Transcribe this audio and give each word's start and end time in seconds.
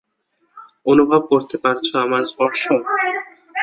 অনুভব 0.85 1.21
করতে 1.31 1.55
পারছ 1.63 1.87
আমার 2.05 2.23
স্পর্শ? 2.25 2.61